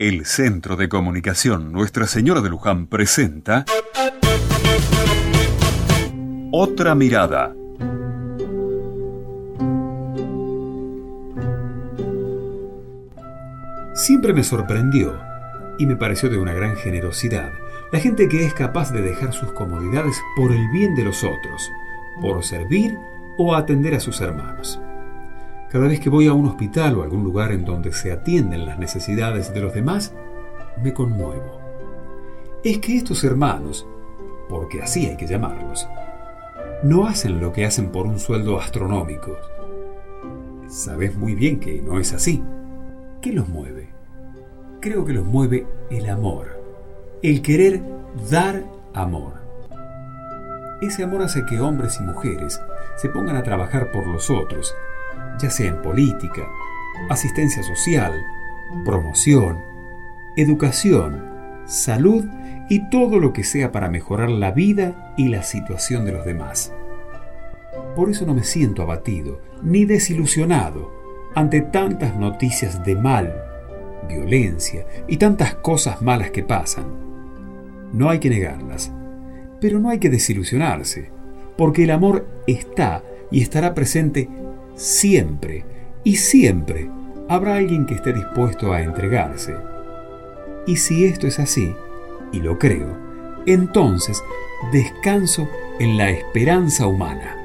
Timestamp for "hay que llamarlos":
35.06-35.88